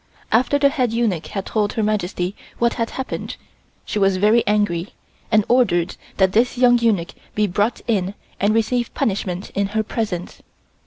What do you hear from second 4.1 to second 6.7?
very angry and ordered that this